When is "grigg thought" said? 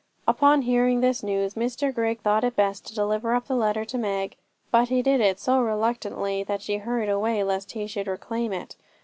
1.93-2.43